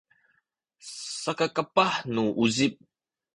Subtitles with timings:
[1.23, 2.73] saka kapah nu uzip